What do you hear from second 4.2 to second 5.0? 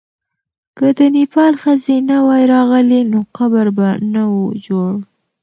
وو جوړ.